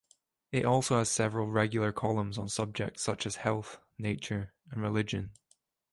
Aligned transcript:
It 0.51 0.65
also 0.65 0.97
has 0.97 1.11
several 1.11 1.45
regular 1.45 1.91
columns 1.91 2.39
on 2.39 2.49
subjects 2.49 3.03
such 3.03 3.27
as 3.27 3.35
health, 3.35 3.77
nature, 3.99 4.51
and 4.71 4.81
religion. 4.81 5.29